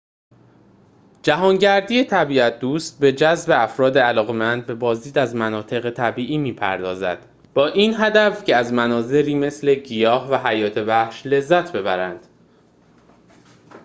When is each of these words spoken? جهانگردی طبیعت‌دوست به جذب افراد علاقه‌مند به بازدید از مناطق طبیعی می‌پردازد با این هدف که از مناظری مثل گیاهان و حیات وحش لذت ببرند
جهانگردی 1.23 2.03
طبیعت‌دوست 2.03 2.99
به 2.99 3.11
جذب 3.13 3.51
افراد 3.55 3.97
علاقه‌مند 3.97 4.65
به 4.65 4.75
بازدید 4.75 5.17
از 5.17 5.35
مناطق 5.35 5.89
طبیعی 5.89 6.37
می‌پردازد 6.37 7.25
با 7.53 7.67
این 7.67 7.93
هدف 7.97 8.43
که 8.43 8.55
از 8.55 8.73
مناظری 8.73 9.35
مثل 9.35 9.73
گیاهان 9.75 10.29
و 10.29 10.47
حیات 10.47 10.77
وحش 10.77 11.25
لذت 11.25 11.71
ببرند 11.71 12.27